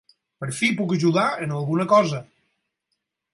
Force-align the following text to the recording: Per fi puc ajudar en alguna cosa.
Per 0.43 0.47
fi 0.59 0.69
puc 0.79 0.93
ajudar 0.95 1.25
en 1.47 1.53
alguna 1.59 1.87
cosa. 1.93 2.23